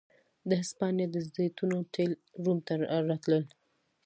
د 0.47 0.49
هسپانیا 0.61 1.07
د 1.11 1.17
زیتونو 1.33 1.77
تېل 1.93 2.11
روم 2.43 2.57
ته 2.67 2.73
راتلل 3.09 3.45